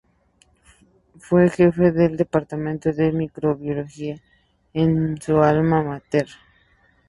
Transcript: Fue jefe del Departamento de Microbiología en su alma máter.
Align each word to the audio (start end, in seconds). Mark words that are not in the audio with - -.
Fue 1.19 1.47
jefe 1.51 1.91
del 1.91 2.17
Departamento 2.17 2.91
de 2.91 3.11
Microbiología 3.11 4.19
en 4.73 5.21
su 5.21 5.39
alma 5.43 5.83
máter. 5.83 6.27